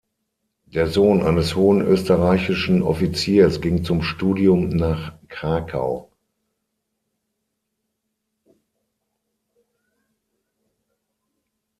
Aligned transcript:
Der 0.65 0.87
Sohn 0.87 1.21
eines 1.21 1.55
hohen 1.55 1.79
österreichischen 1.81 2.81
Offiziers 2.81 3.61
ging 3.61 3.83
zum 3.83 4.01
Studium 4.01 4.69
nach 4.69 5.13
Krakau. 5.27 6.09